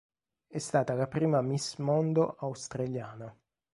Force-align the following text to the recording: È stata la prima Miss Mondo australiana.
È 0.47 0.57
stata 0.57 0.95
la 0.95 1.05
prima 1.05 1.43
Miss 1.43 1.77
Mondo 1.77 2.35
australiana. 2.39 3.31